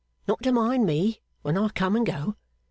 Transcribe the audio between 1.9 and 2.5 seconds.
and go.